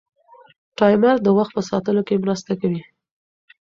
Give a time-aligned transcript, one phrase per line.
[0.77, 2.81] ټایمر د وخت په ساتلو کې مرسته کوي.